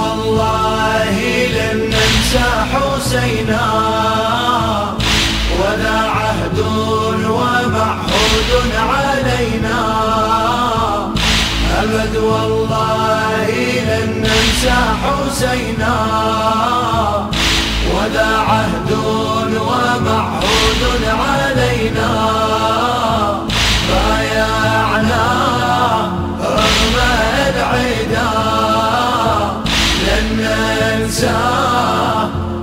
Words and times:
والله 0.00 1.16
لن 1.56 1.78
ننسى 1.90 2.48
حسينا. 2.72 3.64
ولا 5.60 5.98
عهد 6.10 6.58
ومعهود 7.28 8.50
علينا. 8.92 9.78
أبد 11.82 12.16
والله 12.16 13.48
لن 13.90 14.08
ننسى 14.24 14.78
حسينا. 15.02 15.94
ولا 17.94 18.30
عهد 18.38 18.90
ومعهود 19.52 20.82
علينا. 21.04 21.39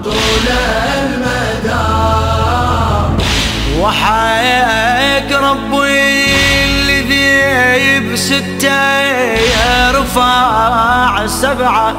طول 0.04 0.48
المدى. 0.98 1.88
وحيك 3.80 5.32
ربي 5.32 6.26
الذي 6.66 8.00
بستة 8.00 9.02
يرفع 9.90 11.28
سبعة. 11.28 11.96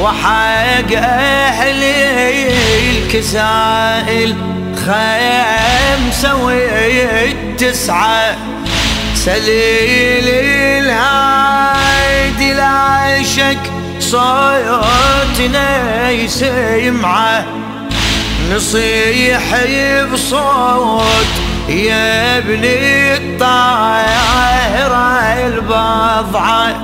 وحق 0.00 0.92
أهلي 0.96 2.48
الكسائل 2.88 4.34
خمسة 4.86 6.34
والتسعة 6.44 8.36
سليل 9.14 10.28
الهايد 10.84 12.40
لا 12.56 13.22
شك 13.22 13.73
صوتنا 14.14 16.10
يسمعه 16.10 17.44
نصيح 18.52 19.42
بصوت 20.12 21.32
يا 21.68 22.38
ابني 22.38 23.14
الطائرة 23.14 25.08
البضعة. 25.46 26.74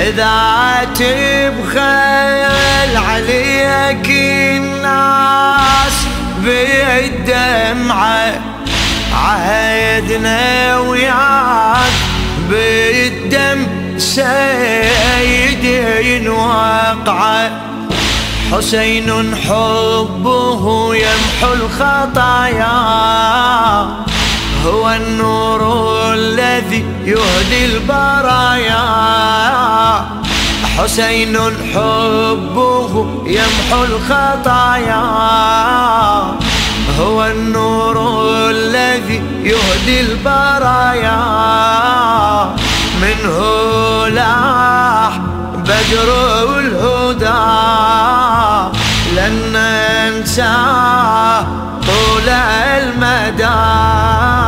إذا 0.00 0.88
تبخل 0.94 2.96
عليك 2.96 4.08
الناس 4.56 5.96
بالدمعة. 6.38 8.32
عهدنا 9.14 10.78
وياك 10.78 11.92
بالدم. 12.50 13.69
سيدي 14.00 15.80
وقعه 16.28 17.50
حسين 18.52 19.36
حبه 19.36 20.94
يمحو 20.94 21.52
الخطايا. 21.52 22.76
هو 24.66 24.90
النور 24.90 25.60
الذي 26.14 26.84
يهدي 27.04 27.64
البرايا. 27.64 28.84
حسين 30.78 31.36
حبه 31.74 33.06
يمحو 33.26 33.84
الخطايا. 33.84 35.04
هو 37.00 37.26
النور 37.26 37.96
الذي 38.50 39.22
يهدي 39.44 40.00
البرايا. 40.00 41.20
منه 43.00 43.49
بدر 45.80 46.10
الهدى 46.58 47.26
لن 49.16 49.52
ننساه 49.52 51.46
طول 51.86 52.28
المدى. 52.28 54.39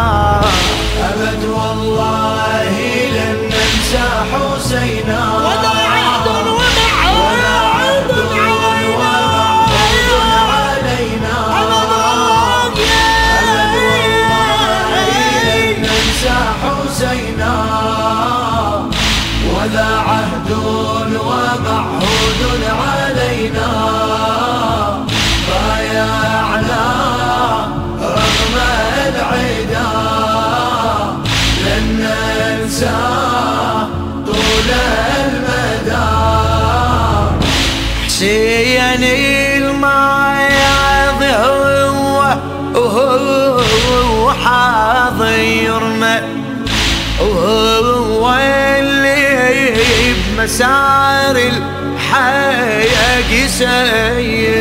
بمسار 50.43 51.37
الحياة 51.37 53.31
يسيرنا 53.31 54.61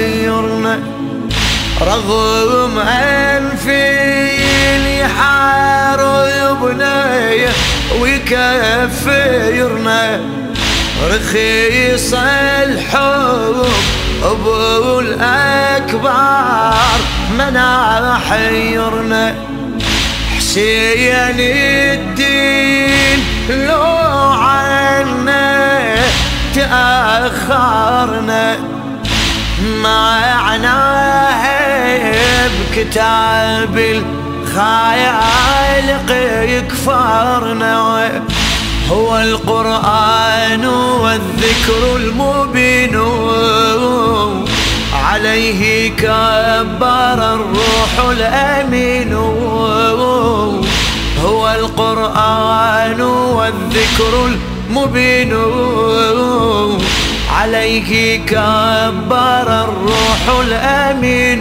رغم 1.81 2.79
أنفي 2.79 4.01
يحاربنا 5.01 6.95
ويكفرنا 8.01 9.61
رخيص 11.09 12.13
الحب 12.63 13.65
ابو 14.23 14.99
الاكبر 14.99 16.73
منا 17.37 18.19
حيرنا 18.29 19.35
حسين 20.37 21.39
الدين 21.39 23.19
لو 23.49 23.81
عنا 24.31 25.30
تأخرنا. 26.55 28.45
معناه 29.83 31.43
بكتاب 32.47 33.77
الخالق 33.77 35.01
يكفرنا. 36.41 38.11
هو 38.91 39.17
القرآن 39.17 40.65
والذكر 40.65 41.95
المبين. 41.95 42.95
عليه 44.93 45.91
كبر 45.95 47.19
الروح 47.33 47.93
الأمين. 48.11 49.13
هو 51.23 51.49
القرآن 51.49 53.01
والذكر 53.01 54.13
المبين 54.71 55.33
عليه 57.31 58.19
كبر 58.25 59.47
الروح 59.63 60.23
الأمين 60.39 61.39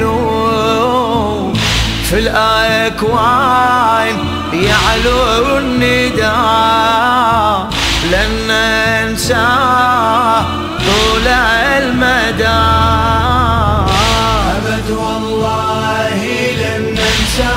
في 2.05 2.19
الأكوان 2.19 4.15
يعلو 4.53 5.59
النداء. 5.59 6.31
لن 8.11 8.33
ننساه 8.49 10.45
طول 10.87 11.27
المدى. 11.27 12.61
أبد 14.57 14.89
والله 14.91 16.21
لن 16.61 16.83
ننسى 16.91 17.55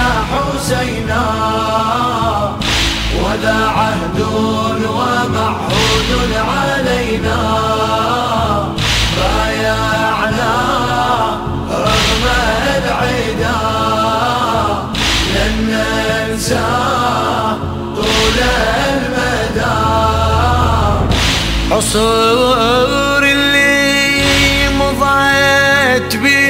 حسينا 0.00 1.24
ولا 3.22 3.58
عهد 3.68 4.20
ومعهود 4.20 6.10
علينا. 6.48 7.38
بايعنا 9.16 10.54
رغم 11.70 12.24
العدا 12.76 13.60
لن 15.34 15.54
ننسى 15.70 16.68
طول 17.96 18.38
المدى. 18.88 19.76
عصور 21.72 23.22
اللي 23.22 24.68
مضت 24.78 26.16
بي 26.16 26.43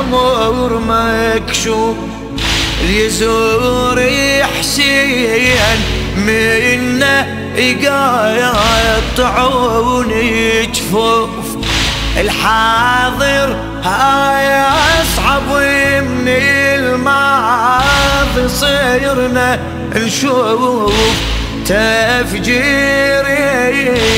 الأمر 0.00 0.80
مكشوف 0.88 1.96
يزور 2.88 4.02
حسين 4.58 5.78
منا 6.16 7.26
يقطعون 8.36 10.12
جفوف. 10.72 11.56
الحاضر 12.20 13.56
هاي 13.84 14.64
أصعب 15.02 15.48
من 15.98 16.28
الماضي 16.78 18.48
صيرنا 18.48 19.58
نشوف 19.94 20.92
تفجيري 21.66 22.66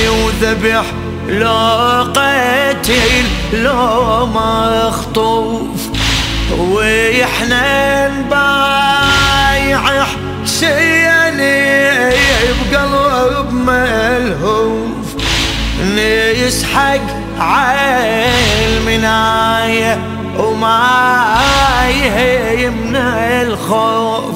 وذبح 0.08 0.84
لو 1.28 2.06
قتل 2.14 3.24
لو 3.52 4.26
مخطوف 4.26 5.80
وإحنا 6.58 8.08
نبايع 8.08 9.80
حسيني 10.44 11.78
بقلب 12.72 13.52
ملهوف 13.52 15.06
نسحق 15.96 17.00
عالمناية 18.78 19.98
وما 20.38 21.88
يهمنا 21.88 23.42
الخوف. 23.42 24.34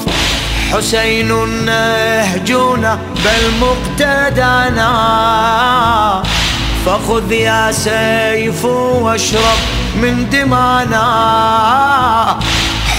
حسين 0.72 1.30
نهجونا 1.66 2.98
بل 3.24 3.42
مقتدنا 3.60 4.92
فخذ 6.86 7.32
يا 7.32 7.72
سيف 7.72 8.64
واشرب 8.64 9.58
من 10.02 10.30
دمانا. 10.30 11.06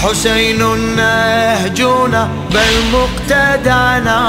حسين 0.02 0.60
نهجونا 0.96 2.28
بل 2.50 2.74
مقتدنا 2.92 4.20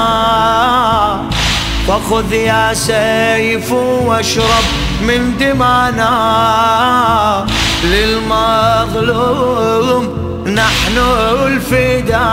فخذ 1.88 2.32
يا 2.32 2.74
سيف 2.74 3.72
واشرب 3.72 4.64
من 5.02 5.36
دمانا. 5.38 6.16
للمظلوم 7.84 9.06
نحن 10.46 10.98
الفداء 11.46 12.26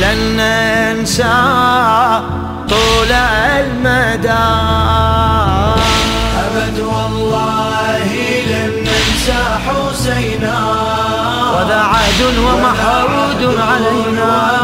لن 0.00 0.36
ننسى 0.36 1.34
طول 2.68 3.12
المدى. 3.12 4.91
ومحرود 12.38 13.58
علينا. 13.58 14.61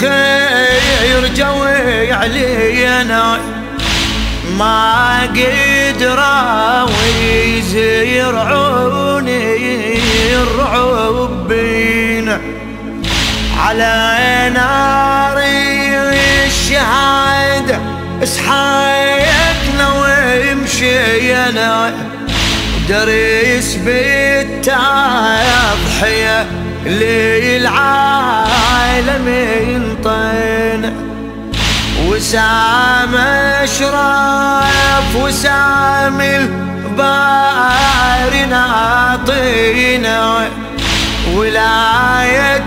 خير 0.00 1.22
جوي 1.36 2.12
علينا 2.12 3.38
ما 4.58 5.20
قدروا 5.22 6.88
يزرعوني 7.60 9.30
الرعب 10.34 11.48
بينا 11.48 12.40
على 13.58 14.50
نار 14.54 15.38
الشهادة 16.46 17.78
اسحاقنا 18.22 19.88
ومشينا 20.52 21.94
دريس 22.88 23.76
بالتضحية 23.76 24.76
للعالم 26.86 28.09
ينطينا 29.28 30.92
وسام 32.08 33.14
أشراف 33.62 35.16
وسام 35.16 36.20
البار 36.20 38.32
ناطينا 38.50 40.48
ولاية 41.34 42.64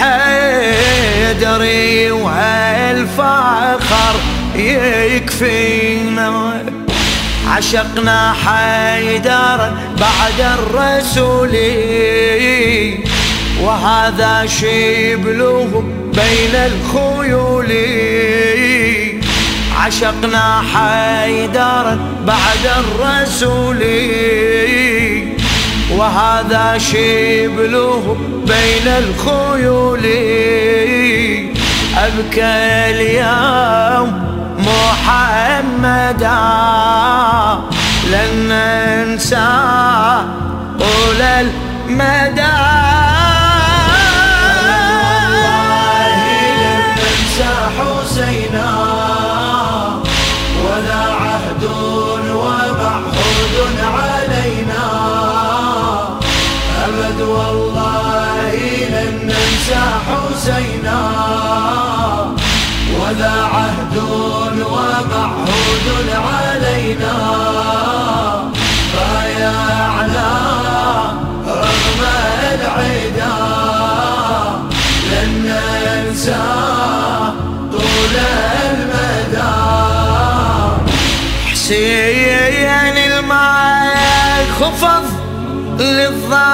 حيدري 0.00 2.10
وهالفخر 2.10 4.14
يكفينا. 4.56 6.62
عشقنا 7.48 8.32
حيدرا 8.32 9.76
بعد 10.00 10.40
الرسول. 10.40 11.54
وهذا 13.62 14.46
شبله 14.46 15.84
بين 16.14 16.54
الخيول. 16.54 17.72
عشقنا 19.76 20.62
حيدرا 20.74 21.98
بعد 22.26 22.64
الرسول. 22.78 23.82
وهذا 25.90 26.78
شبله 26.78 28.16
بين 28.46 28.86
الخيول. 28.86 30.06
أبكى 31.96 32.56
اليوم 32.90 34.10
محمدا. 34.58 36.38
لن 38.10 38.48
ننسى 38.48 39.48
طول 40.78 41.20
المدى. 41.22 42.75
خفض 84.82 85.80
للظالم 85.80 86.46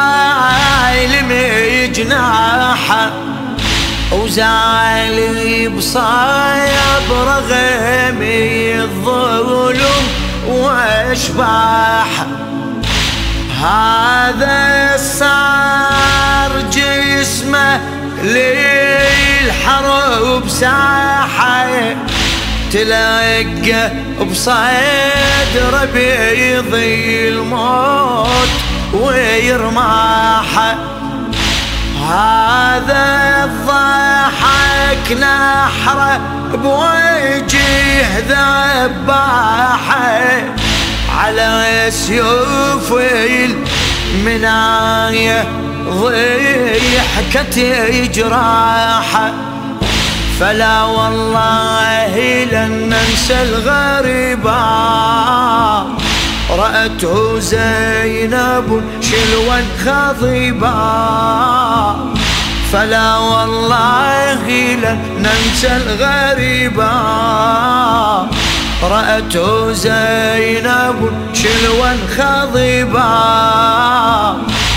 جناحه. 1.93 3.11
وزعلي 4.13 5.69
بصايب 5.69 7.09
رغمي 7.11 8.75
الظلم 8.83 10.05
وأشباح. 10.49 12.27
هذا 13.63 14.97
صار 14.97 16.51
جسمه 16.73 17.81
للحرب 18.23 20.03
ساحة. 20.49 21.67
تلقى 22.73 23.91
بصدر 24.31 25.89
بيضي 25.95 27.29
الموت 27.29 28.49
ويرماحه 28.95 30.75
هذا 32.09 33.45
الضحك 33.45 35.13
نحره 35.21 36.21
بوجه 36.55 38.19
ذباحة 38.29 40.21
على 41.19 41.87
سيوف 41.91 42.93
المناية 44.15 45.45
ضيحكت 45.91 47.59
جراحة. 48.15 49.33
فلا 50.41 50.83
والله 50.83 52.45
لن 52.63 52.89
ننسى 52.89 53.43
الغريبة. 53.43 54.63
رأته 56.51 57.39
زينب 57.39 58.83
شلوا 59.01 59.61
خضيبا 59.85 60.77
فلا 62.73 63.19
والله 63.19 64.45
لن 64.83 64.99
ننسى 65.19 65.77
الغريبة. 65.87 66.93
رأته 68.83 69.73
زينب 69.73 71.11
شلوا 71.35 71.93
خضيبا 72.19 73.13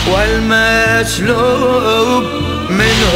والمسلوب 0.08 2.24
منه 2.70 3.14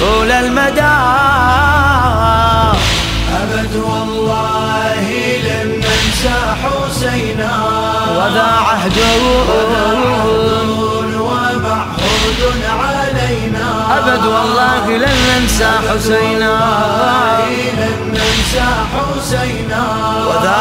طول 0.00 0.30
المدى. 0.30 0.96
أبد 3.42 3.74
والله 3.76 5.04
لن 5.46 5.68
ننسى 5.84 6.38
حسينا. 6.62 7.52
وذا 8.16 8.48
عهده 8.66 9.22
ومعهود 11.18 12.62
علينا. 12.82 13.66
أبد 13.98 14.24
والله 14.26 14.84
لن 14.96 15.16
ننسى 15.30 15.70
حسينا. 15.88 16.54
لن 17.78 17.98
ننسى 18.08 18.68
حسينا. 18.94 19.82
وذا 20.28 20.53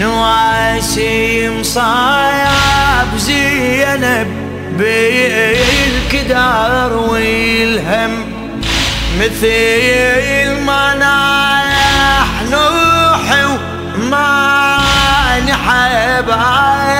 نواسي 0.00 1.50
مصايب 1.50 3.08
زينب 3.18 4.26
بالكدار 4.78 6.92
والهم 6.92 8.10
مثل 9.20 10.60
ما 10.66 10.94
ناح 10.94 12.28
نوح 12.50 13.46
وما 13.98 15.40
نحب 15.48 16.30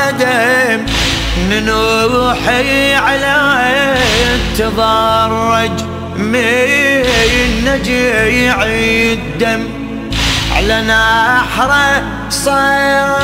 آدم 0.08 0.86
ننوحي 1.50 2.94
على 2.94 3.36
التضرج 4.34 5.84
من 6.16 6.44
نجيع 7.64 8.62
الدم. 8.62 9.64
على 10.56 10.82
نحره 10.82 12.02
صار 12.34 13.22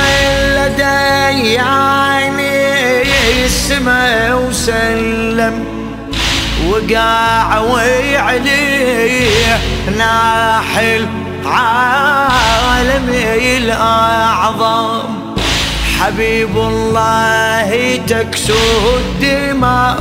لدي 0.57 1.59
عيني 1.59 3.03
السما 3.45 4.35
وسلم. 4.35 5.65
وقع 6.69 7.59
وعليه 7.59 9.59
ناحل 9.99 11.07
عالمي 11.47 13.59
الأعظم. 13.59 15.03
حبيب 16.01 16.57
الله 16.57 18.01
تكسو 18.07 18.97
الدماء. 18.97 20.01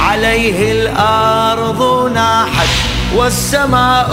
عليه 0.00 0.72
الأرض 0.72 2.10
ناحت 2.14 2.68
والسماء. 3.14 4.10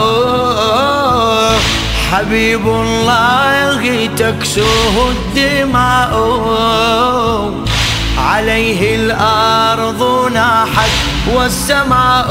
حبيب 2.11 2.67
الله 2.67 4.09
تكسوه 4.17 5.11
الدماء. 5.11 6.13
عليه 8.17 8.95
الأرض 8.95 10.31
ناحت 10.33 10.89
والسماء. 11.33 12.27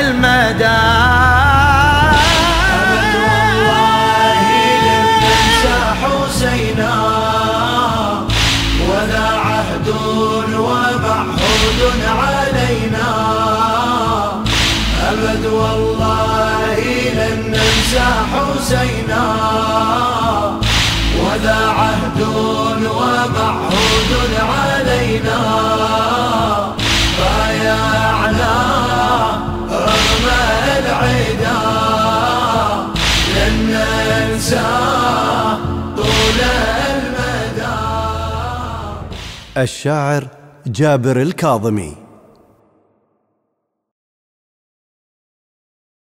المدى. 0.00 1.65
الشاعر 39.58 40.28
جابر 40.66 41.22
الكاظمي. 41.22 42.05